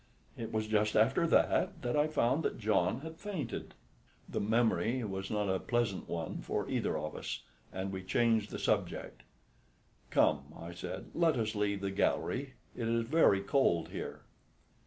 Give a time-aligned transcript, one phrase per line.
[0.35, 3.75] It was just after that I found that John had fainted."
[4.27, 8.57] The memory was not a pleasant one for either of us and we changed the
[8.57, 9.21] subject.
[10.09, 14.21] "Come," I said, "let us leave the gallery, it is very cold here."